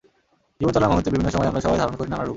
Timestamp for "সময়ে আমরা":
1.33-1.61